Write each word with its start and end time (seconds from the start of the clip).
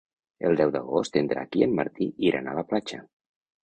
El 0.49 0.57
deu 0.61 0.71
d'agost 0.77 1.21
en 1.23 1.31
Drac 1.33 1.61
i 1.61 1.67
en 1.69 1.79
Martí 1.83 2.11
iran 2.33 2.53
a 2.53 2.61
la 2.63 2.69
platja. 2.75 3.05